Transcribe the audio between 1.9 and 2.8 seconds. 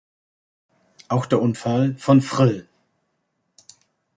von Frl.